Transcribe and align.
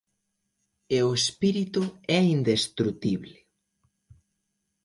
E 0.97 0.97
o 1.07 1.11
espírito 1.21 1.83
é 2.19 2.21
indestrutible. 2.35 3.35